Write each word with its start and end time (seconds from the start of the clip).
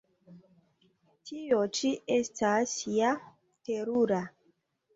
Tio 1.31 1.59
ĉi 1.79 1.93
estas 2.17 2.75
ja 2.97 3.13
terura! 3.71 4.27